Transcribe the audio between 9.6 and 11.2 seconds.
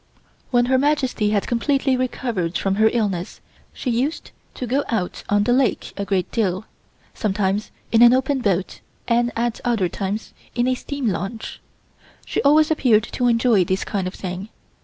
other times in a steam